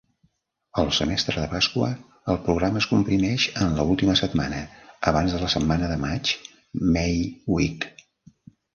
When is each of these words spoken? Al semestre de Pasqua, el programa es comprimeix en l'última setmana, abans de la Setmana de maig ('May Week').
Al 0.83 0.87
semestre 0.99 1.35
de 1.43 1.49
Pasqua, 1.51 1.89
el 2.35 2.39
programa 2.47 2.81
es 2.83 2.89
comprimeix 2.95 3.47
en 3.67 3.77
l'última 3.81 4.17
setmana, 4.23 4.65
abans 5.15 5.39
de 5.39 5.45
la 5.45 5.53
Setmana 5.59 5.95
de 5.95 6.03
maig 6.11 6.37
('May 6.37 7.25
Week'). 7.57 7.91